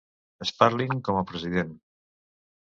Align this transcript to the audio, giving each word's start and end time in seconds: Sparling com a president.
Sparling 0.51 1.03
com 1.09 1.19
a 1.19 1.23
president. 1.33 1.71